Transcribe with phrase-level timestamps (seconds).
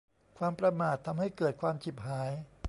[0.37, 2.31] ความประมาททำให้เกิดความฉิบหาย